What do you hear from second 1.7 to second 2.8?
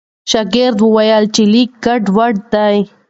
ګډوډ دی.